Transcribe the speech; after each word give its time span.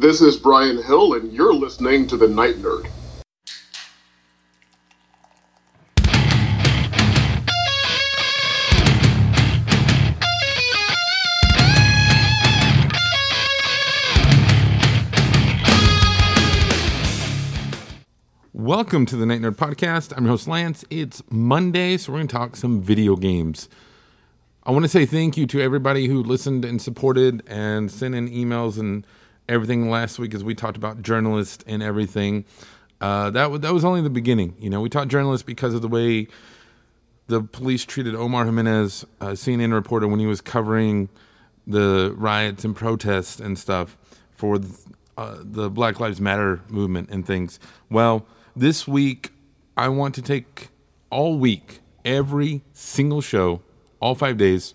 This 0.00 0.20
is 0.20 0.36
Brian 0.36 0.80
Hill, 0.80 1.14
and 1.14 1.32
you're 1.32 1.52
listening 1.52 2.06
to 2.06 2.16
The 2.16 2.28
Night 2.28 2.54
Nerd. 2.58 2.88
Welcome 18.52 19.04
to 19.06 19.16
the 19.16 19.26
Night 19.26 19.40
Nerd 19.40 19.56
Podcast. 19.56 20.16
I'm 20.16 20.26
your 20.26 20.34
host, 20.34 20.46
Lance. 20.46 20.84
It's 20.90 21.24
Monday, 21.28 21.96
so 21.96 22.12
we're 22.12 22.18
going 22.18 22.28
to 22.28 22.36
talk 22.36 22.54
some 22.54 22.80
video 22.80 23.16
games. 23.16 23.68
I 24.62 24.70
want 24.70 24.84
to 24.84 24.88
say 24.88 25.06
thank 25.06 25.36
you 25.36 25.48
to 25.48 25.60
everybody 25.60 26.06
who 26.06 26.22
listened 26.22 26.64
and 26.64 26.80
supported 26.80 27.42
and 27.48 27.90
sent 27.90 28.14
in 28.14 28.28
emails 28.28 28.78
and 28.78 29.04
everything 29.48 29.90
last 29.90 30.18
week 30.18 30.34
as 30.34 30.44
we 30.44 30.54
talked 30.54 30.76
about 30.76 31.02
journalists 31.02 31.64
and 31.66 31.82
everything. 31.82 32.44
Uh, 33.00 33.30
that, 33.30 33.42
w- 33.42 33.58
that 33.60 33.72
was 33.72 33.84
only 33.84 34.00
the 34.00 34.10
beginning. 34.10 34.54
You 34.58 34.70
know, 34.70 34.80
we 34.80 34.88
taught 34.88 35.08
journalists 35.08 35.44
because 35.44 35.74
of 35.74 35.82
the 35.82 35.88
way 35.88 36.28
the 37.28 37.42
police 37.42 37.84
treated 37.84 38.14
Omar 38.14 38.44
Jimenez, 38.44 39.04
a 39.20 39.26
CNN 39.28 39.72
reporter, 39.72 40.08
when 40.08 40.18
he 40.18 40.26
was 40.26 40.40
covering 40.40 41.08
the 41.66 42.14
riots 42.16 42.64
and 42.64 42.74
protests 42.74 43.38
and 43.38 43.58
stuff 43.58 43.96
for 44.34 44.58
uh, 45.16 45.36
the 45.40 45.70
Black 45.70 46.00
Lives 46.00 46.20
Matter 46.20 46.60
movement 46.68 47.10
and 47.10 47.26
things. 47.26 47.60
Well, 47.90 48.26
this 48.56 48.88
week, 48.88 49.32
I 49.76 49.88
want 49.88 50.14
to 50.16 50.22
take 50.22 50.68
all 51.10 51.38
week, 51.38 51.80
every 52.04 52.62
single 52.72 53.20
show, 53.20 53.62
all 54.00 54.14
five 54.14 54.38
days, 54.38 54.74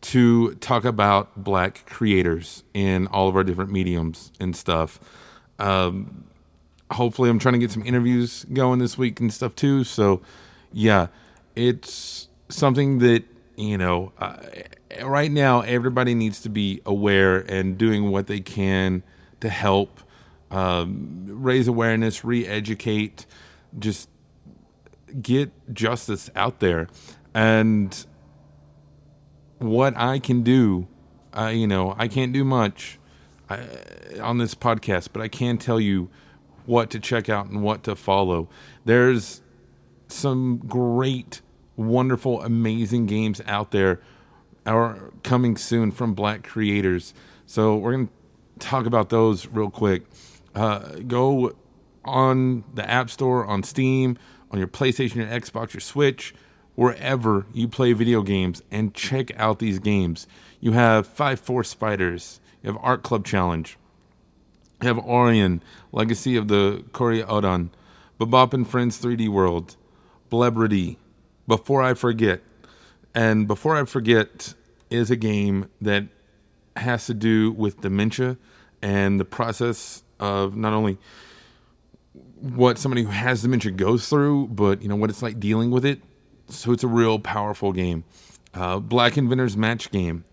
to 0.00 0.54
talk 0.56 0.84
about 0.84 1.42
black 1.42 1.84
creators 1.86 2.62
in 2.72 3.06
all 3.08 3.28
of 3.28 3.36
our 3.36 3.44
different 3.44 3.70
mediums 3.70 4.32
and 4.38 4.54
stuff. 4.54 5.00
Um, 5.58 6.24
hopefully, 6.90 7.30
I'm 7.30 7.38
trying 7.38 7.54
to 7.54 7.58
get 7.58 7.70
some 7.70 7.84
interviews 7.84 8.44
going 8.52 8.78
this 8.78 8.96
week 8.96 9.20
and 9.20 9.32
stuff 9.32 9.54
too. 9.54 9.84
So, 9.84 10.20
yeah, 10.72 11.08
it's 11.56 12.28
something 12.48 12.98
that, 12.98 13.24
you 13.56 13.76
know, 13.76 14.12
uh, 14.18 14.36
right 15.02 15.30
now, 15.30 15.62
everybody 15.62 16.14
needs 16.14 16.40
to 16.42 16.48
be 16.48 16.80
aware 16.86 17.38
and 17.38 17.76
doing 17.76 18.10
what 18.10 18.26
they 18.26 18.40
can 18.40 19.02
to 19.40 19.48
help 19.48 20.00
um, 20.50 21.26
raise 21.28 21.68
awareness, 21.68 22.24
re-educate, 22.24 23.26
just 23.78 24.08
get 25.20 25.50
justice 25.74 26.30
out 26.34 26.60
there. 26.60 26.88
And 27.34 28.06
what 29.58 29.96
I 29.96 30.18
can 30.18 30.42
do, 30.42 30.86
uh, 31.36 31.46
you 31.46 31.66
know, 31.66 31.94
I 31.98 32.08
can't 32.08 32.32
do 32.32 32.44
much 32.44 32.98
uh, 33.48 33.58
on 34.20 34.38
this 34.38 34.54
podcast, 34.54 35.08
but 35.12 35.22
I 35.22 35.28
can 35.28 35.58
tell 35.58 35.80
you 35.80 36.10
what 36.66 36.90
to 36.90 37.00
check 37.00 37.28
out 37.28 37.46
and 37.46 37.62
what 37.62 37.82
to 37.84 37.96
follow. 37.96 38.48
There's 38.84 39.42
some 40.08 40.58
great, 40.58 41.40
wonderful, 41.76 42.42
amazing 42.42 43.06
games 43.06 43.40
out 43.46 43.70
there 43.70 44.00
are 44.66 45.12
coming 45.22 45.56
soon 45.56 45.90
from 45.90 46.14
black 46.14 46.42
creators. 46.42 47.14
So 47.46 47.76
we're 47.76 47.92
going 47.92 48.08
to 48.08 48.12
talk 48.58 48.86
about 48.86 49.08
those 49.08 49.46
real 49.46 49.70
quick. 49.70 50.02
Uh, 50.54 50.96
go 51.06 51.54
on 52.04 52.64
the 52.74 52.88
App 52.88 53.10
Store, 53.10 53.46
on 53.46 53.62
Steam, 53.62 54.18
on 54.50 54.58
your 54.58 54.68
PlayStation, 54.68 55.16
your 55.16 55.26
Xbox, 55.26 55.74
your 55.74 55.80
Switch, 55.80 56.34
wherever 56.78 57.44
you 57.52 57.66
play 57.66 57.92
video 57.92 58.22
games, 58.22 58.62
and 58.70 58.94
check 58.94 59.36
out 59.36 59.58
these 59.58 59.80
games. 59.80 60.28
You 60.60 60.70
have 60.70 61.08
Five 61.08 61.40
Force 61.40 61.74
Fighters, 61.74 62.38
you 62.62 62.70
have 62.70 62.80
Art 62.80 63.02
Club 63.02 63.24
Challenge, 63.24 63.76
you 64.80 64.86
have 64.86 64.96
Orion, 64.96 65.60
Legacy 65.90 66.36
of 66.36 66.46
the 66.46 66.84
Korea 66.92 67.26
Odon, 67.26 67.72
Bebop 68.20 68.54
and 68.54 68.64
Friends 68.64 69.02
3D 69.02 69.28
World, 69.28 69.74
Blebrity, 70.30 70.98
Before 71.48 71.82
I 71.82 71.94
Forget. 71.94 72.42
And 73.12 73.48
Before 73.48 73.76
I 73.76 73.82
Forget 73.82 74.54
is 74.88 75.10
a 75.10 75.16
game 75.16 75.68
that 75.80 76.04
has 76.76 77.06
to 77.06 77.14
do 77.14 77.50
with 77.50 77.80
dementia 77.80 78.36
and 78.82 79.18
the 79.18 79.24
process 79.24 80.04
of 80.20 80.54
not 80.54 80.74
only 80.74 80.96
what 82.38 82.78
somebody 82.78 83.02
who 83.02 83.10
has 83.10 83.42
dementia 83.42 83.72
goes 83.72 84.08
through, 84.08 84.46
but 84.46 84.80
you 84.80 84.88
know 84.88 84.94
what 84.94 85.10
it's 85.10 85.22
like 85.22 85.40
dealing 85.40 85.72
with 85.72 85.84
it. 85.84 86.02
So 86.48 86.72
it's 86.72 86.84
a 86.84 86.88
real 86.88 87.18
powerful 87.18 87.72
game. 87.72 88.04
Uh, 88.54 88.78
Black 88.78 89.18
Inventors 89.18 89.56
Match 89.56 89.90
Game, 89.90 90.24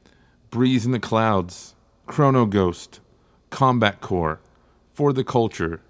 Breeze 0.49 0.85
in 0.85 0.91
the 0.91 0.99
Clouds, 0.99 1.75
Chrono 2.07 2.45
Ghost, 2.45 3.01
Combat 3.49 3.99
Core, 3.99 4.39
For 4.93 5.11
the 5.11 5.23
Culture, 5.23 5.81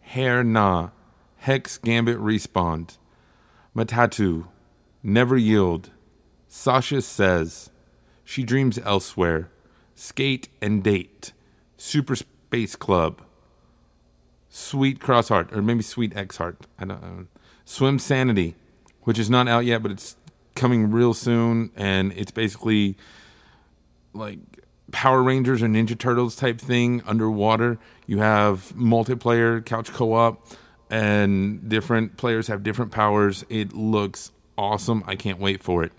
Hair 0.00 0.44
Nah, 0.44 0.90
Hex 1.36 1.78
Gambit 1.78 2.18
Respawn, 2.18 2.96
Matatu, 3.76 4.48
Never 5.02 5.36
Yield, 5.36 5.90
Sasha 6.48 7.00
Says, 7.00 7.70
She 8.24 8.42
Dreams 8.42 8.78
Elsewhere, 8.84 9.50
Skate 9.94 10.48
and 10.60 10.82
Date, 10.82 11.32
Super 11.76 12.16
Space 12.16 12.74
Club, 12.74 13.22
Sweet 14.48 14.98
Cross 14.98 15.28
Heart, 15.28 15.52
or 15.52 15.62
maybe 15.62 15.82
Sweet 15.82 16.16
X 16.16 16.38
Heart. 16.38 16.66
I 16.78 16.84
don't, 16.84 17.02
I 17.02 17.06
don't. 17.06 17.28
Swimsanity, 17.64 18.54
which 19.08 19.18
is 19.18 19.30
not 19.30 19.48
out 19.48 19.64
yet, 19.64 19.82
but 19.82 19.90
it's 19.90 20.18
coming 20.54 20.90
real 20.90 21.14
soon, 21.14 21.70
and 21.76 22.12
it's 22.12 22.30
basically 22.30 22.94
like 24.12 24.38
Power 24.92 25.22
Rangers 25.22 25.62
or 25.62 25.66
Ninja 25.66 25.98
Turtles 25.98 26.36
type 26.36 26.60
thing 26.60 27.00
underwater. 27.06 27.78
You 28.06 28.18
have 28.18 28.70
multiplayer 28.76 29.64
couch 29.64 29.90
co-op, 29.94 30.46
and 30.90 31.70
different 31.70 32.18
players 32.18 32.48
have 32.48 32.62
different 32.62 32.92
powers. 32.92 33.46
It 33.48 33.72
looks 33.72 34.30
awesome. 34.58 35.02
I 35.06 35.16
can't 35.16 35.40
wait 35.40 35.62
for 35.62 35.82
it. 35.82 35.92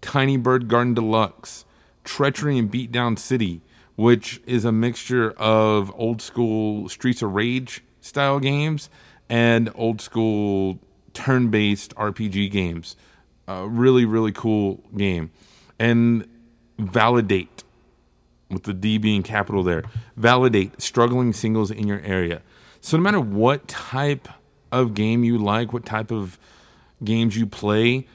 Tiny 0.00 0.36
Bird 0.36 0.66
Garden 0.66 0.94
Deluxe, 0.94 1.64
Treachery 2.02 2.58
and 2.58 2.68
Beatdown 2.68 3.20
City, 3.20 3.60
which 3.94 4.42
is 4.46 4.64
a 4.64 4.72
mixture 4.72 5.30
of 5.36 5.92
old 5.94 6.20
school 6.20 6.88
Streets 6.88 7.22
of 7.22 7.36
Rage 7.36 7.84
style 8.00 8.40
games 8.40 8.90
and 9.28 9.70
old 9.76 10.00
school 10.00 10.80
turn 11.16 11.48
based 11.48 11.94
RPG 11.96 12.50
games. 12.50 12.94
A 13.48 13.66
really, 13.66 14.04
really 14.04 14.32
cool 14.32 14.82
game. 14.96 15.30
And 15.78 16.28
Validate, 16.78 17.64
with 18.50 18.64
the 18.64 18.74
D 18.74 18.98
being 18.98 19.22
capital 19.22 19.62
there, 19.62 19.84
validate 20.16 20.80
struggling 20.80 21.32
singles 21.32 21.70
in 21.70 21.88
your 21.88 22.00
area. 22.00 22.42
So, 22.80 22.96
no 22.96 23.02
matter 23.02 23.20
what 23.20 23.66
type 23.66 24.28
of 24.70 24.94
game 24.94 25.24
you 25.24 25.38
like, 25.38 25.72
what 25.72 25.86
type 25.86 26.10
of 26.10 26.38
games 27.02 27.36
you 27.36 27.46
play, 27.46 28.06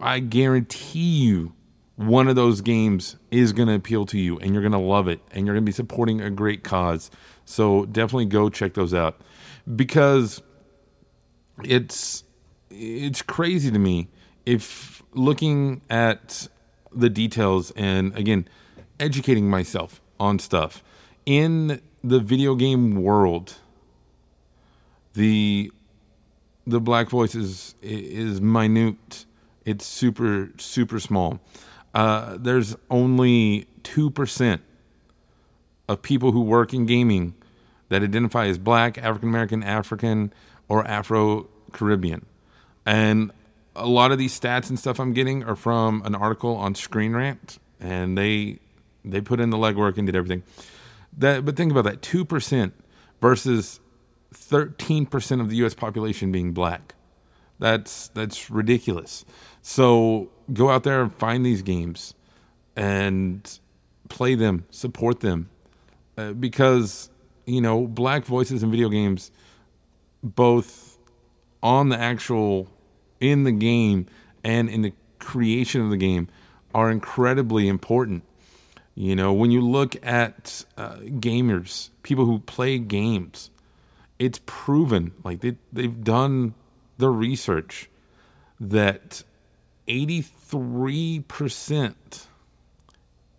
I 0.00 0.20
guarantee 0.20 1.24
you 1.24 1.52
one 1.96 2.26
of 2.26 2.36
those 2.36 2.62
games 2.62 3.16
is 3.30 3.52
going 3.52 3.68
to 3.68 3.74
appeal 3.74 4.06
to 4.06 4.18
you 4.18 4.38
and 4.38 4.52
you're 4.52 4.62
going 4.62 4.72
to 4.72 4.78
love 4.78 5.08
it 5.08 5.20
and 5.32 5.46
you're 5.46 5.54
going 5.54 5.64
to 5.64 5.68
be 5.68 5.72
supporting 5.72 6.20
a 6.20 6.30
great 6.30 6.64
cause. 6.64 7.10
So 7.44 7.84
definitely 7.84 8.26
go 8.26 8.48
check 8.48 8.74
those 8.74 8.94
out 8.94 9.20
because 9.76 10.42
it's 11.66 12.24
it's 12.70 13.22
crazy 13.22 13.70
to 13.70 13.78
me 13.78 14.08
if 14.46 15.02
looking 15.12 15.82
at 15.90 16.48
the 16.90 17.08
details 17.08 17.70
and 17.72 18.16
again 18.16 18.48
educating 18.98 19.48
myself 19.48 20.00
on 20.18 20.38
stuff. 20.38 20.82
In 21.26 21.80
the 22.02 22.18
video 22.18 22.54
game 22.54 23.02
world 23.02 23.54
the 25.14 25.70
the 26.66 26.80
black 26.80 27.10
voice 27.10 27.34
is 27.34 27.74
is 27.82 28.40
minute. 28.40 29.26
It's 29.64 29.86
super 29.86 30.50
super 30.58 31.00
small. 31.00 31.40
Uh, 31.94 32.38
there's 32.40 32.74
only 32.90 33.66
2% 33.82 34.60
of 35.88 36.00
people 36.00 36.32
who 36.32 36.40
work 36.40 36.72
in 36.72 36.86
gaming 36.86 37.34
that 37.92 38.02
identify 38.02 38.46
as 38.46 38.58
black, 38.58 38.96
African 38.96 39.28
American, 39.28 39.62
African, 39.62 40.32
or 40.66 40.86
Afro 40.86 41.46
Caribbean. 41.72 42.24
And 42.86 43.30
a 43.76 43.86
lot 43.86 44.12
of 44.12 44.18
these 44.18 44.38
stats 44.38 44.70
and 44.70 44.78
stuff 44.78 44.98
I'm 44.98 45.12
getting 45.12 45.44
are 45.44 45.56
from 45.56 46.02
an 46.06 46.14
article 46.14 46.56
on 46.56 46.74
Screen 46.74 47.12
Rant, 47.12 47.58
and 47.80 48.16
they 48.16 48.58
they 49.04 49.20
put 49.20 49.40
in 49.40 49.50
the 49.50 49.58
legwork 49.58 49.98
and 49.98 50.06
did 50.06 50.16
everything. 50.16 50.42
That, 51.18 51.44
but 51.44 51.54
think 51.54 51.70
about 51.70 51.84
that: 51.84 52.00
two 52.00 52.24
percent 52.24 52.72
versus 53.20 53.78
thirteen 54.32 55.04
percent 55.04 55.42
of 55.42 55.50
the 55.50 55.56
U.S. 55.56 55.74
population 55.74 56.32
being 56.32 56.52
black. 56.52 56.94
That's 57.58 58.08
that's 58.08 58.50
ridiculous. 58.50 59.26
So 59.60 60.30
go 60.50 60.70
out 60.70 60.82
there 60.82 61.02
and 61.02 61.14
find 61.14 61.44
these 61.44 61.60
games 61.60 62.14
and 62.74 63.58
play 64.08 64.34
them, 64.34 64.64
support 64.70 65.20
them, 65.20 65.50
uh, 66.16 66.32
because 66.32 67.10
you 67.46 67.60
know 67.60 67.86
black 67.86 68.24
voices 68.24 68.62
in 68.62 68.70
video 68.70 68.88
games, 68.88 69.30
both 70.22 70.98
on 71.62 71.88
the 71.88 71.98
actual 71.98 72.68
in 73.20 73.44
the 73.44 73.52
game 73.52 74.06
and 74.42 74.68
in 74.68 74.82
the 74.82 74.92
creation 75.18 75.80
of 75.80 75.90
the 75.90 75.96
game, 75.96 76.28
are 76.74 76.90
incredibly 76.90 77.68
important. 77.68 78.24
You 78.94 79.16
know, 79.16 79.32
when 79.32 79.50
you 79.50 79.62
look 79.62 79.96
at 80.04 80.64
uh, 80.76 80.96
gamers, 80.96 81.88
people 82.02 82.26
who 82.26 82.40
play 82.40 82.78
games, 82.78 83.50
it's 84.18 84.40
proven, 84.44 85.12
like 85.24 85.40
they, 85.40 85.56
they've 85.72 86.04
done 86.04 86.54
the 86.98 87.08
research 87.08 87.88
that 88.60 89.22
83%, 89.88 91.94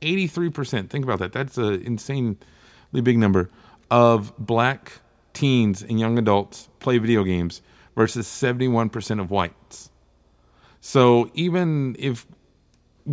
83%, 0.02 0.90
think 0.90 1.06
about 1.06 1.20
that. 1.20 1.32
That's 1.32 1.58
an 1.58 1.82
insanely 1.84 2.38
big 2.92 3.18
number 3.18 3.50
of 3.90 4.34
black 4.38 5.02
teens 5.34 5.82
and 5.82 6.00
young 6.00 6.18
adults 6.18 6.70
play 6.80 6.98
video 6.98 7.24
games 7.24 7.62
versus 7.96 8.28
71% 8.28 9.20
of 9.20 9.32
whites. 9.32 9.90
So 10.82 11.30
even 11.34 11.96
if 12.00 12.26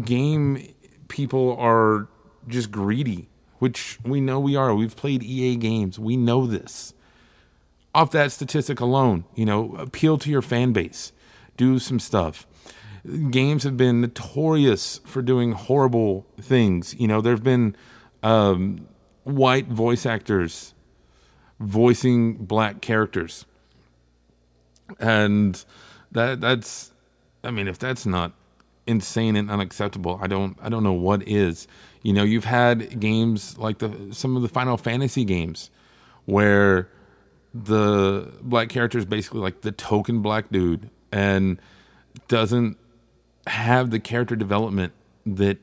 game 0.05 0.75
people 1.09 1.57
are 1.59 2.09
just 2.49 2.71
greedy, 2.71 3.29
which 3.59 3.99
we 4.05 4.21
know 4.21 4.41
we 4.41 4.57
are, 4.57 4.75
we've 4.75 4.97
played 4.97 5.23
EA 5.23 5.57
games, 5.57 5.99
we 5.99 6.17
know 6.17 6.47
this. 6.47 6.95
Off 7.95 8.11
that 8.13 8.33
statistic 8.33 8.81
alone, 8.81 9.25
you 9.35 9.45
know, 9.45 9.75
appeal 9.77 10.17
to 10.19 10.31
your 10.31 10.43
fan 10.43 10.73
base, 10.73 11.13
do 11.57 11.79
some 11.79 11.99
stuff. 11.99 12.47
Games 13.31 13.65
have 13.65 13.77
been 13.77 14.01
notorious 14.01 15.01
for 15.05 15.23
doing 15.23 15.53
horrible 15.53 16.27
things. 16.41 16.95
You 16.99 17.09
know, 17.09 17.21
there 17.21 17.33
have 17.33 17.43
been 17.43 17.75
um, 18.23 18.87
white 19.31 19.67
voice 19.67 20.07
actors 20.07 20.75
voicing 21.61 22.35
black 22.35 22.81
characters. 22.81 23.45
And 24.99 25.63
that 26.11 26.41
that's 26.41 26.93
I 27.45 27.51
mean 27.51 27.69
if 27.69 27.79
that's 27.79 28.07
not 28.07 28.33
insane 28.87 29.37
and 29.37 29.51
unacceptable, 29.51 30.19
I 30.21 30.27
don't 30.27 30.59
I 30.61 30.69
don't 30.69 30.83
know 30.83 30.93
what 30.93 31.27
is. 31.29 31.69
You 32.03 32.15
know, 32.15 32.23
you've 32.23 32.47
had 32.47 32.99
games 32.99 33.59
like 33.59 33.79
the 33.79 34.09
some 34.13 34.37
of 34.37 34.43
the 34.43 34.49
Final 34.49 34.77
Fantasy 34.77 35.25
games 35.25 35.71
where 36.25 36.89
the 37.53 38.33
black 38.43 38.69
character 38.69 38.99
is 38.99 39.05
basically 39.05 39.41
like 39.41 39.61
the 39.61 39.73
token 39.73 40.23
black 40.23 40.51
dude 40.51 40.89
and 41.13 41.61
doesn't 42.29 42.77
have 43.47 43.91
the 43.91 43.99
character 44.01 44.37
development 44.37 44.93
that 45.27 45.59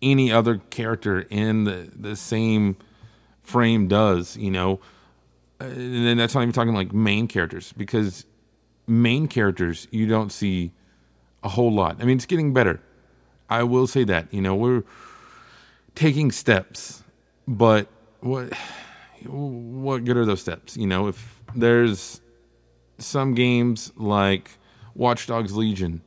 any 0.00 0.32
other 0.32 0.58
character 0.70 1.20
in 1.30 1.64
the, 1.64 1.90
the 1.94 2.16
same 2.16 2.76
frame 3.52 3.88
does, 3.88 4.36
you 4.36 4.50
know. 4.50 4.80
And 5.60 6.06
then 6.06 6.16
that's 6.16 6.34
not 6.34 6.42
even 6.42 6.52
talking 6.52 6.74
like 6.74 6.92
main 6.92 7.28
characters 7.28 7.72
because 7.76 8.26
main 8.86 9.28
characters 9.28 9.86
you 9.90 10.06
don't 10.06 10.32
see 10.32 10.72
a 11.44 11.48
whole 11.48 11.72
lot. 11.72 11.98
I 12.00 12.04
mean, 12.04 12.16
it's 12.16 12.26
getting 12.26 12.52
better. 12.52 12.80
I 13.48 13.62
will 13.62 13.86
say 13.86 14.04
that. 14.04 14.32
You 14.32 14.40
know, 14.40 14.54
we're 14.54 14.82
taking 15.94 16.32
steps, 16.32 17.02
but 17.46 17.88
what 18.20 18.52
what 19.26 20.04
good 20.04 20.16
are 20.16 20.24
those 20.24 20.40
steps? 20.40 20.76
You 20.76 20.86
know, 20.86 21.06
if 21.06 21.42
there's 21.54 22.20
some 22.98 23.34
games 23.34 23.92
like 23.96 24.50
Watch 24.94 25.26
Dogs 25.26 25.56
Legion, 25.56 26.02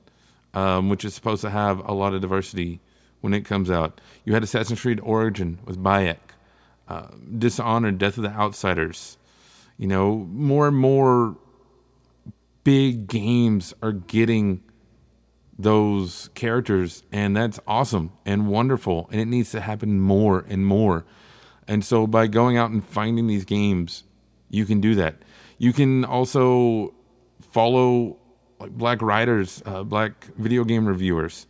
um, 0.53 0.89
which 0.89 1.05
is 1.05 1.13
supposed 1.13 1.41
to 1.41 1.49
have 1.49 1.79
a 1.87 1.93
lot 1.93 2.13
of 2.13 2.21
diversity 2.21 2.79
when 3.21 3.33
it 3.33 3.45
comes 3.45 3.69
out. 3.69 4.01
You 4.23 4.33
had 4.33 4.43
Assassin's 4.43 4.81
Creed 4.81 4.99
Origin 5.01 5.59
with 5.65 5.81
Bayek, 5.81 6.17
uh, 6.87 7.07
Dishonored, 7.37 7.97
Death 7.97 8.17
of 8.17 8.23
the 8.23 8.29
Outsiders. 8.29 9.17
You 9.77 9.87
know, 9.87 10.15
more 10.31 10.67
and 10.67 10.77
more 10.77 11.37
big 12.63 13.07
games 13.07 13.73
are 13.81 13.91
getting 13.91 14.63
those 15.57 16.29
characters, 16.35 17.03
and 17.11 17.35
that's 17.35 17.59
awesome 17.67 18.11
and 18.25 18.47
wonderful, 18.47 19.09
and 19.11 19.21
it 19.21 19.25
needs 19.25 19.51
to 19.51 19.61
happen 19.61 19.99
more 19.99 20.45
and 20.47 20.65
more. 20.65 21.05
And 21.67 21.83
so, 21.83 22.05
by 22.07 22.27
going 22.27 22.57
out 22.57 22.71
and 22.71 22.85
finding 22.85 23.27
these 23.27 23.45
games, 23.45 24.03
you 24.49 24.65
can 24.65 24.81
do 24.81 24.95
that. 24.95 25.15
You 25.57 25.73
can 25.73 26.05
also 26.05 26.93
follow 27.51 28.17
like 28.59 28.71
black 28.71 29.01
writers, 29.01 29.61
uh, 29.65 29.83
black 29.83 30.25
video 30.37 30.63
game 30.63 30.85
reviewers. 30.87 31.47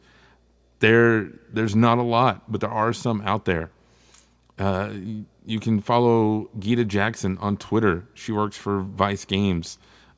There, 0.79 1.29
there's 1.51 1.75
not 1.75 1.97
a 1.97 2.03
lot, 2.03 2.51
but 2.51 2.61
there 2.61 2.69
are 2.69 2.93
some 2.93 3.21
out 3.21 3.45
there. 3.45 3.71
Uh, 4.57 4.91
you 5.45 5.59
can 5.59 5.81
follow 5.81 6.49
Gita 6.57 6.85
Jackson 6.85 7.37
on 7.39 7.57
Twitter. 7.57 8.07
She 8.13 8.31
works 8.31 8.57
for 8.57 8.79
Vice 8.79 9.25
Games, 9.25 9.77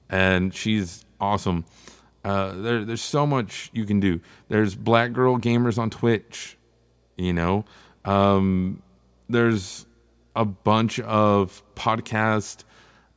and 0.09 0.53
she's 0.53 1.05
awesome. 1.19 1.65
Uh, 2.23 2.53
there, 2.61 2.85
there's 2.85 3.01
so 3.01 3.25
much 3.25 3.69
you 3.73 3.85
can 3.85 3.99
do. 3.99 4.19
There's 4.49 4.75
Black 4.75 5.13
Girl 5.13 5.37
Gamers 5.37 5.77
on 5.77 5.89
Twitch. 5.89 6.57
You 7.15 7.33
know, 7.33 7.65
um, 8.05 8.83
there's 9.27 9.85
a 10.35 10.45
bunch 10.45 10.99
of 10.99 11.63
podcasts 11.75 12.63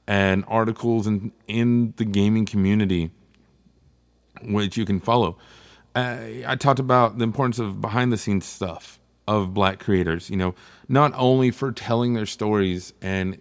and 0.07 0.45
articles 0.49 1.07
in 1.07 1.33
in 1.47 1.93
the 1.97 2.05
gaming 2.05 2.47
community 2.47 3.11
which 4.43 4.77
you 4.77 4.85
can 4.85 5.01
follow. 5.01 5.37
Uh, 5.95 6.19
I 6.47 6.57
talked 6.57 6.79
about 6.79 7.19
the 7.19 7.25
importance 7.25 7.59
of 7.59 7.81
behind 7.81 8.13
the 8.13 8.17
scenes 8.17 8.47
stuff 8.47 9.00
of 9.31 9.55
black 9.55 9.79
creators, 9.79 10.29
you 10.29 10.37
know, 10.37 10.57
not 10.89 11.13
only 11.15 11.53
for 11.53 11.71
telling 11.71 12.15
their 12.15 12.27
stories 12.27 12.93
and 13.01 13.41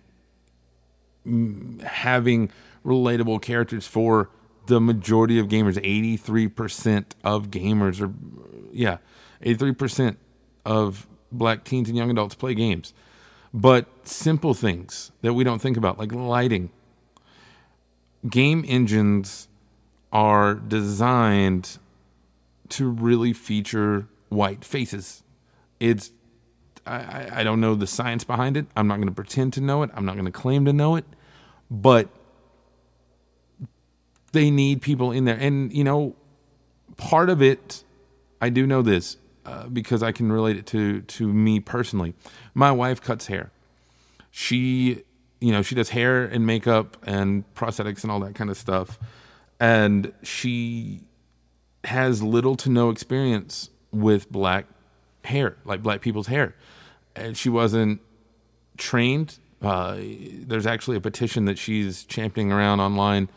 having 1.83 2.51
relatable 2.86 3.41
characters 3.41 3.88
for 3.88 4.30
the 4.68 4.80
majority 4.80 5.39
of 5.39 5.47
gamers 5.47 5.75
83% 5.83 7.06
of 7.24 7.50
gamers 7.50 8.01
are 8.01 8.13
yeah 8.71 8.97
83% 9.44 10.15
of 10.63 11.07
black 11.31 11.63
teens 11.63 11.89
and 11.89 11.97
young 11.97 12.12
adults 12.12 12.36
play 12.36 12.53
games 12.53 12.94
but 13.51 13.88
simple 14.03 14.53
things 14.53 15.12
that 15.21 15.33
we 15.33 15.44
don't 15.44 15.59
think 15.59 15.75
about 15.75 15.97
like 15.97 16.12
lighting 16.12 16.69
game 18.30 18.63
engines 18.68 19.47
are 20.13 20.53
designed 20.53 21.80
to 22.69 22.89
really 22.89 23.33
feature 23.33 24.07
white 24.30 24.63
faces. 24.63 25.24
It's 25.79 26.11
I, 26.85 27.41
I 27.41 27.43
don't 27.43 27.61
know 27.61 27.75
the 27.75 27.87
science 27.87 28.23
behind 28.23 28.57
it. 28.57 28.65
I'm 28.75 28.87
not 28.87 28.95
going 28.95 29.07
to 29.07 29.13
pretend 29.13 29.53
to 29.53 29.61
know 29.61 29.83
it. 29.83 29.91
I'm 29.93 30.05
not 30.05 30.13
going 30.13 30.25
to 30.25 30.31
claim 30.31 30.65
to 30.65 30.73
know 30.73 30.95
it, 30.95 31.05
but 31.69 32.09
they 34.31 34.49
need 34.49 34.81
people 34.81 35.11
in 35.11 35.25
there. 35.25 35.37
And 35.37 35.71
you 35.73 35.83
know, 35.83 36.15
part 36.97 37.29
of 37.29 37.41
it, 37.41 37.83
I 38.41 38.49
do 38.49 38.65
know 38.65 38.81
this 38.81 39.17
uh, 39.45 39.67
because 39.67 40.01
I 40.03 40.11
can 40.11 40.31
relate 40.31 40.57
it 40.57 40.65
to 40.67 41.01
to 41.01 41.31
me 41.31 41.59
personally. 41.59 42.15
My 42.53 42.71
wife 42.71 43.01
cuts 43.01 43.27
hair. 43.27 43.51
She, 44.31 45.03
you 45.41 45.51
know, 45.51 45.61
she 45.61 45.75
does 45.75 45.89
hair 45.89 46.23
and 46.23 46.45
makeup 46.45 46.98
and 47.03 47.43
prosthetics 47.55 48.03
and 48.03 48.12
all 48.12 48.19
that 48.21 48.36
kind 48.36 48.50
of 48.50 48.57
stuff 48.57 49.00
and 49.59 50.13
she 50.24 51.01
has 51.83 52.24
little 52.24 52.55
to 52.55 52.69
no 52.69 52.89
experience 52.89 53.69
with 53.91 54.31
black 54.31 54.65
hair, 55.23 55.57
like 55.65 55.81
black 55.81 56.01
people's 56.01 56.27
hair. 56.27 56.55
And 57.15 57.38
she 57.38 57.49
wasn't 57.49 58.01
trained. 58.77 59.38
Uh, 59.61 59.97
there's 59.99 60.65
actually 60.65 60.97
a 60.97 61.01
petition 61.01 61.45
that 61.45 61.57
she's 61.57 62.05
championing 62.05 62.51
around 62.51 62.79
online 62.79 63.29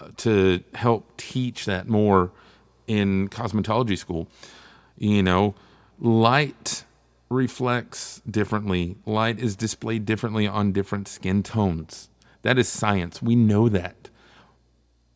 uh, 0.00 0.08
to 0.18 0.62
help 0.74 1.16
teach 1.16 1.66
that 1.66 1.88
more 1.88 2.32
in 2.86 3.28
cosmetology 3.28 3.98
school. 3.98 4.28
You 4.96 5.22
know, 5.22 5.54
light 5.98 6.84
reflects 7.28 8.20
differently, 8.28 8.96
light 9.06 9.38
is 9.38 9.54
displayed 9.54 10.04
differently 10.04 10.46
on 10.46 10.72
different 10.72 11.06
skin 11.06 11.42
tones. 11.42 12.08
That 12.42 12.58
is 12.58 12.68
science. 12.68 13.22
We 13.22 13.36
know 13.36 13.68
that 13.68 14.08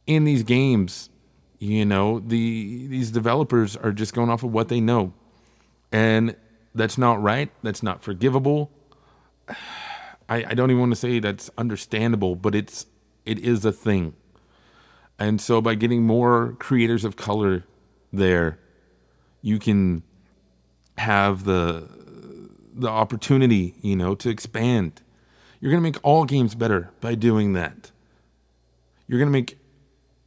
in 0.07 0.25
these 0.25 0.43
games, 0.43 1.11
you 1.59 1.85
know, 1.85 2.21
the 2.21 2.87
these 2.87 3.11
developers 3.11 3.77
are 3.77 3.93
just 3.93 4.15
going 4.15 4.31
off 4.31 4.43
of 4.43 4.53
what 4.53 4.69
they 4.69 4.81
know. 4.81 5.13
And 5.95 6.35
that's 6.75 6.99
not 6.99 7.23
right. 7.23 7.53
That's 7.63 7.81
not 7.81 8.03
forgivable. 8.03 8.73
I, 10.29 10.45
I 10.45 10.55
don't 10.55 10.71
even 10.73 10.81
want 10.81 10.93
to 10.93 10.97
say 10.97 11.21
that's 11.21 11.51
understandable, 11.57 12.35
but 12.35 12.57
it's 12.57 12.87
it 13.25 13.39
is 13.39 13.65
a 13.65 13.71
thing. 13.71 14.15
And 15.21 15.41
so 15.41 15.61
by 15.61 15.77
getting 15.77 16.03
more 16.03 16.57
creators 16.59 17.05
of 17.05 17.15
color 17.15 17.63
there, 18.13 18.59
you 19.41 19.61
can 19.61 20.03
have 20.99 21.45
the 21.45 21.89
the 22.75 22.89
opportunity, 22.89 23.77
you 23.81 23.95
know, 23.95 24.17
to 24.17 24.29
expand. 24.29 25.01
You're 25.61 25.71
going 25.71 25.83
to 25.83 25.89
make 25.89 26.01
all 26.03 26.25
games 26.25 26.57
better 26.57 26.91
by 27.01 27.15
doing 27.15 27.53
that. 27.53 27.93
You're 29.07 29.21
going 29.21 29.29
to 29.29 29.33
make 29.33 29.59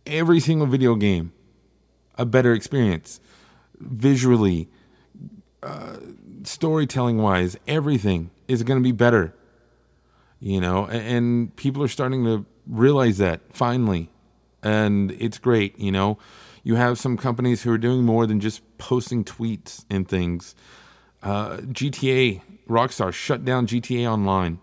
every 0.05 0.39
single 0.39 0.65
video 0.65 0.95
game 0.95 1.33
a 2.17 2.25
better 2.25 2.53
experience 2.53 3.19
visually, 3.77 4.69
uh, 5.63 5.97
storytelling 6.43 7.17
wise, 7.17 7.57
everything 7.67 8.31
is 8.47 8.63
going 8.63 8.79
to 8.79 8.83
be 8.83 8.91
better. 8.91 9.33
You 10.39 10.61
know, 10.61 10.85
and, 10.87 11.55
people 11.55 11.81
are 11.81 11.87
starting 11.87 12.23
to 12.25 12.45
realize 12.67 13.17
that 13.17 13.41
finally, 13.51 14.09
and 14.61 15.11
it's 15.13 15.39
great. 15.39 15.79
You 15.79 15.91
know, 15.91 16.19
you 16.63 16.75
have 16.75 16.99
some 16.99 17.17
companies 17.17 17.63
who 17.63 17.71
are 17.71 17.77
doing 17.77 18.03
more 18.03 18.27
than 18.27 18.39
just 18.39 18.61
posting 18.77 19.23
tweets 19.23 19.83
and 19.89 20.07
things. 20.07 20.53
Uh, 21.23 21.57
GTA, 21.57 22.41
Rockstar 22.69 23.11
shut 23.11 23.43
down 23.43 23.65
GTA 23.65 24.05
Online 24.11 24.59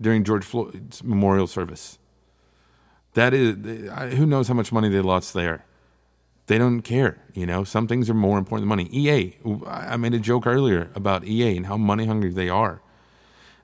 during 0.00 0.22
George 0.22 0.44
Floyd's 0.44 1.02
memorial 1.02 1.48
service. 1.48 1.98
That 3.14 3.34
is, 3.34 3.56
who 4.16 4.26
knows 4.26 4.46
how 4.46 4.54
much 4.54 4.70
money 4.70 4.88
they 4.88 5.00
lost 5.00 5.34
there. 5.34 5.64
They 6.50 6.58
don't 6.58 6.82
care, 6.82 7.16
you 7.32 7.46
know. 7.46 7.62
Some 7.62 7.86
things 7.86 8.10
are 8.10 8.14
more 8.14 8.36
important 8.36 8.62
than 8.62 8.68
money. 8.70 8.88
EA, 8.90 9.36
I 9.68 9.96
made 9.96 10.14
a 10.14 10.18
joke 10.18 10.48
earlier 10.48 10.90
about 10.96 11.24
EA 11.24 11.56
and 11.56 11.66
how 11.66 11.76
money 11.76 12.06
hungry 12.06 12.32
they 12.32 12.48
are. 12.48 12.82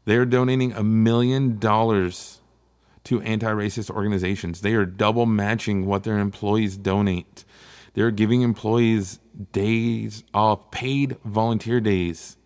They 0.04 0.14
are 0.14 0.24
donating 0.24 0.72
a 0.72 0.84
million 0.84 1.58
dollars 1.58 2.42
to 3.02 3.20
anti 3.22 3.50
racist 3.50 3.90
organizations. 3.90 4.60
They 4.60 4.74
are 4.74 4.86
double 4.86 5.26
matching 5.26 5.84
what 5.84 6.04
their 6.04 6.18
employees 6.18 6.76
donate. 6.76 7.44
They're 7.94 8.12
giving 8.12 8.42
employees 8.42 9.18
days 9.50 10.22
off, 10.32 10.70
paid 10.70 11.16
volunteer 11.24 11.80
days 11.80 12.36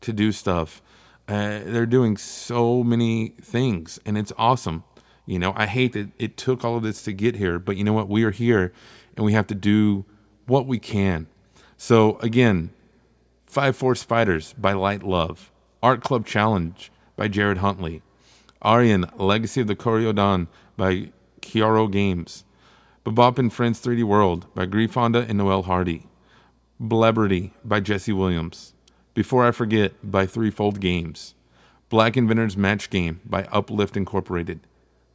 to 0.00 0.14
do 0.14 0.32
stuff. 0.32 0.80
Uh, 1.28 1.60
they're 1.62 1.84
doing 1.84 2.16
so 2.16 2.82
many 2.82 3.34
things, 3.42 4.00
and 4.06 4.16
it's 4.16 4.32
awesome. 4.38 4.84
You 5.26 5.38
know, 5.38 5.52
I 5.56 5.66
hate 5.66 5.92
that 5.92 6.08
it 6.18 6.38
took 6.38 6.64
all 6.64 6.76
of 6.76 6.82
this 6.82 7.02
to 7.02 7.12
get 7.12 7.36
here, 7.36 7.58
but 7.58 7.76
you 7.76 7.84
know 7.84 7.92
what? 7.92 8.08
We 8.08 8.24
are 8.24 8.30
here, 8.30 8.72
and 9.16 9.24
we 9.24 9.32
have 9.32 9.46
to 9.48 9.54
do 9.54 10.04
what 10.46 10.66
we 10.66 10.78
can. 10.78 11.26
So, 11.76 12.18
again, 12.18 12.70
Five 13.46 13.76
Force 13.76 14.02
Fighters 14.02 14.52
by 14.54 14.72
Light 14.72 15.02
Love, 15.02 15.52
Art 15.82 16.02
Club 16.02 16.26
Challenge 16.26 16.90
by 17.16 17.28
Jared 17.28 17.58
Huntley, 17.58 18.02
Orion 18.64 19.06
Legacy 19.16 19.60
of 19.60 19.66
the 19.66 19.76
Coriodan 19.76 20.48
by 20.76 21.12
Kiaro 21.40 21.90
Games, 21.90 22.44
Bebop 23.04 23.38
and 23.38 23.52
Friends 23.52 23.80
3D 23.80 24.02
World 24.04 24.46
by 24.54 24.66
Griefonda 24.66 25.28
and 25.28 25.38
Noel 25.38 25.62
Hardy, 25.62 26.06
Blebrity 26.80 27.52
by 27.64 27.80
Jesse 27.80 28.12
Williams, 28.12 28.72
Before 29.12 29.46
I 29.46 29.50
Forget 29.50 29.92
by 30.02 30.26
Threefold 30.26 30.80
Games, 30.80 31.34
Black 31.90 32.16
Inventors 32.16 32.56
Match 32.56 32.90
Game 32.90 33.20
by 33.24 33.44
Uplift 33.52 33.96
Incorporated, 33.96 34.60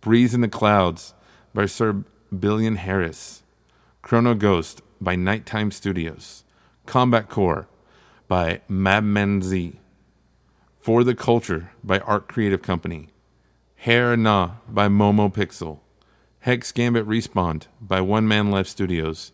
Breeze 0.01 0.33
in 0.33 0.41
the 0.41 0.47
Clouds 0.47 1.13
by 1.53 1.65
Sir 1.65 2.05
Billion 2.37 2.75
Harris, 2.77 3.43
Chrono 4.01 4.33
Ghost 4.33 4.81
by 5.01 5.15
Nighttime 5.15 5.71
Studios, 5.71 6.43
Combat 6.85 7.29
Core 7.29 7.67
by 8.27 8.61
Mabman 8.69 9.43
Z, 9.43 9.79
For 10.79 11.03
the 11.03 11.13
Culture 11.13 11.71
by 11.83 11.99
Art 11.99 12.27
Creative 12.27 12.61
Company, 12.61 13.09
Hair 13.75 14.17
Nah 14.17 14.51
by 14.67 14.87
Momo 14.87 15.31
Pixel, 15.31 15.79
Hex 16.39 16.71
Gambit 16.71 17.05
Respawned 17.05 17.67
by 17.81 18.01
One 18.01 18.27
Man 18.27 18.49
Left 18.49 18.69
Studios, 18.69 19.31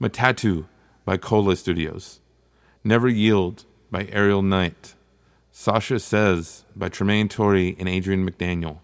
Matatu 0.00 0.66
by 1.04 1.16
Cola 1.16 1.56
Studios, 1.56 2.20
Never 2.84 3.08
Yield 3.08 3.64
by 3.90 4.08
Aerial 4.12 4.42
Knight, 4.42 4.94
Sasha 5.50 5.98
Says 5.98 6.64
by 6.74 6.88
Tremaine 6.88 7.28
Torrey 7.28 7.76
and 7.78 7.88
Adrian 7.88 8.26
McDaniel, 8.28 8.78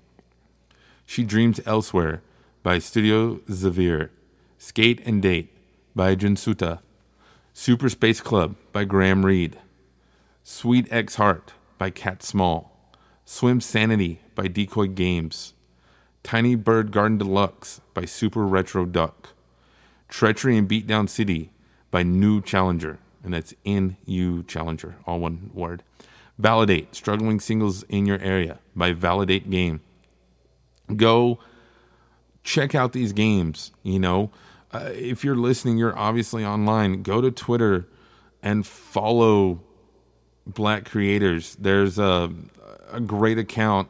She 1.06 1.23
Dreams 1.23 1.61
Elsewhere 1.64 2.21
by 2.62 2.78
Studio 2.78 3.37
Zevere, 3.49 4.11
Skate 4.66 5.02
and 5.04 5.21
Date 5.21 5.54
by 5.94 6.16
Jinsuta, 6.16 6.78
Super 7.52 7.90
Space 7.90 8.23
Club 8.23 8.56
by 8.73 8.85
Graham 8.85 9.26
Reed, 9.26 9.59
Sweet 10.42 10.90
X 10.90 11.16
Heart 11.16 11.52
by 11.76 11.90
Catt 11.90 12.23
Small, 12.23 12.75
Swimsanity 13.26 14.21
by 14.35 14.49
Decoy 14.49 14.87
Games, 14.87 15.52
Tiny 16.23 16.54
Bird 16.54 16.92
Garden 16.92 17.18
Deluxe 17.18 17.83
by 17.92 18.06
Super 18.06 18.47
Retro 18.47 18.87
Duck, 18.87 19.35
Treachery 20.09 20.56
and 20.56 20.66
Beatdown 20.66 21.11
City 21.11 21.50
by 21.90 22.02
New 22.02 22.40
Challenger, 22.40 22.99
and 23.23 23.35
that's 23.35 23.52
N 23.66 23.99
U 24.06 24.44
Challenger, 24.44 24.97
all 25.04 25.21
one 25.21 25.50
word. 25.52 25.83
Validate 26.38 26.94
Struggling 26.94 27.38
Singles 27.38 27.83
in 27.90 28.06
Your 28.06 28.18
Area 28.21 28.61
by 28.75 28.92
Validate 28.92 29.50
Game. 29.50 29.83
Go 30.97 31.38
check 32.42 32.75
out 32.75 32.94
these 32.94 33.12
games. 33.12 33.71
You 33.83 33.99
know, 33.99 34.30
uh, 34.75 34.90
if 34.93 35.25
you're 35.25 35.37
listening, 35.37 35.78
you're 35.78 35.97
obviously 35.97 36.45
online. 36.45 37.02
Go 37.02 37.21
to 37.21 37.31
Twitter 37.31 37.87
and 38.43 38.66
follow 38.66 39.61
black 40.47 40.85
creators. 40.85 41.57
There's 41.57 41.99
a, 41.99 42.31
a 42.93 43.00
great 43.00 43.38
account 43.38 43.88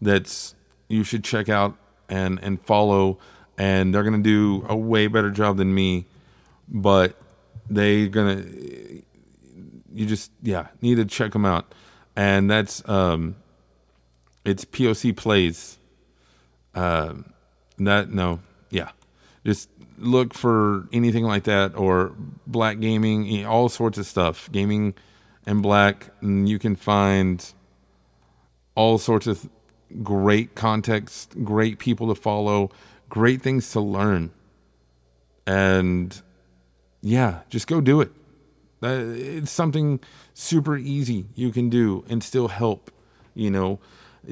that's 0.00 0.54
you 0.88 1.04
should 1.04 1.24
check 1.24 1.48
out 1.48 1.76
and 2.08 2.38
and 2.42 2.60
follow 2.60 3.18
and 3.56 3.94
they're 3.94 4.02
to 4.22 4.22
do 4.22 4.64
a 4.68 4.76
way 4.76 5.06
better 5.06 5.30
job 5.30 5.56
than 5.56 5.72
me 5.74 6.04
but 6.68 7.16
they're 7.70 8.08
to 8.36 9.02
you 9.94 10.06
just 10.06 10.30
yeah 10.42 10.66
need 10.80 10.96
to 10.96 11.04
check 11.04 11.32
them 11.32 11.44
out 11.44 11.72
and 12.16 12.50
that's 12.50 12.86
um 12.88 13.36
it's 14.44 14.64
POC 14.64 15.16
plays 15.16 15.78
um 16.74 17.32
that 17.78 18.10
no 18.10 18.40
yeah 18.70 18.90
just 19.44 19.68
look 20.02 20.34
for 20.34 20.88
anything 20.92 21.24
like 21.24 21.44
that 21.44 21.76
or 21.76 22.12
black 22.46 22.80
gaming 22.80 23.46
all 23.46 23.68
sorts 23.68 23.98
of 23.98 24.06
stuff 24.06 24.50
gaming 24.52 24.94
and 25.46 25.62
black 25.62 26.10
and 26.20 26.48
you 26.48 26.58
can 26.58 26.76
find 26.76 27.52
all 28.74 28.98
sorts 28.98 29.26
of 29.26 29.48
great 30.02 30.54
context 30.54 31.34
great 31.44 31.78
people 31.78 32.12
to 32.12 32.20
follow 32.20 32.70
great 33.08 33.42
things 33.42 33.70
to 33.72 33.80
learn. 33.80 34.30
And 35.46 36.20
yeah 37.00 37.40
just 37.48 37.66
go 37.66 37.80
do 37.80 38.00
it. 38.00 38.10
Uh, 38.82 39.04
it's 39.14 39.52
something 39.52 40.00
super 40.34 40.76
easy 40.76 41.26
you 41.36 41.52
can 41.52 41.68
do 41.68 42.04
and 42.08 42.22
still 42.22 42.48
help 42.48 42.90
you 43.34 43.50
know. 43.50 43.78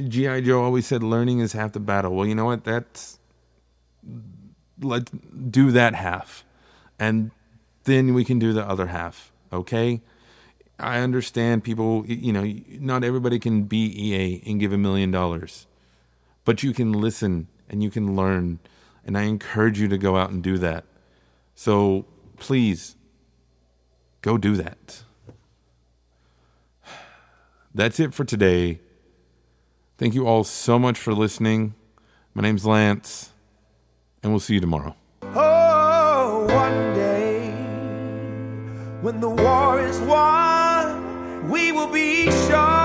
G.I. 0.08 0.42
Joe 0.42 0.62
always 0.62 0.86
said 0.86 1.02
learning 1.02 1.40
is 1.40 1.52
half 1.52 1.72
the 1.72 1.80
battle. 1.80 2.14
Well 2.14 2.26
you 2.26 2.34
know 2.34 2.46
what? 2.46 2.64
That's 2.64 3.18
let's 4.80 5.10
do 5.50 5.70
that 5.70 5.94
half 5.94 6.44
and 6.98 7.30
then 7.84 8.14
we 8.14 8.24
can 8.24 8.38
do 8.38 8.52
the 8.52 8.66
other 8.66 8.86
half 8.86 9.32
okay? 9.52 10.00
I 10.78 11.00
understand 11.00 11.64
people 11.64 12.04
you 12.06 12.32
know 12.32 12.44
not 12.80 13.04
everybody 13.04 13.38
can 13.38 13.64
be 13.64 13.92
ea 14.08 14.42
and 14.46 14.58
give 14.58 14.72
a 14.72 14.78
million 14.78 15.10
dollars 15.10 15.66
but 16.44 16.62
you 16.62 16.72
can 16.72 16.92
listen 16.92 17.48
and 17.68 17.82
you 17.82 17.90
can 17.90 18.16
learn 18.16 18.58
and 19.04 19.16
i 19.16 19.22
encourage 19.22 19.80
you 19.80 19.88
to 19.88 19.98
go 19.98 20.16
out 20.16 20.30
and 20.30 20.42
do 20.42 20.58
that. 20.58 20.84
So 21.54 22.06
please 22.36 22.96
go 24.22 24.38
do 24.38 24.56
that. 24.56 25.02
That's 27.74 28.00
it 28.00 28.14
for 28.14 28.24
today. 28.24 28.80
Thank 29.98 30.14
you 30.14 30.26
all 30.26 30.44
so 30.44 30.78
much 30.78 30.98
for 30.98 31.12
listening. 31.12 31.74
My 32.34 32.42
name's 32.42 32.64
lance 32.64 33.29
and 34.22 34.32
we'll 34.32 34.40
see 34.40 34.54
you 34.54 34.60
tomorrow. 34.60 34.94
Oh, 35.22 36.46
one 36.48 36.94
day 36.94 37.50
when 39.02 39.20
the 39.20 39.30
war 39.30 39.80
is 39.80 39.98
won, 40.00 41.50
we 41.50 41.72
will 41.72 41.88
be 41.92 42.30
sure. 42.30 42.79